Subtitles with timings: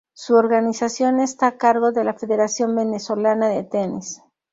[0.15, 4.23] Su organización está a cargo de la Federación Venezolana de Tenis.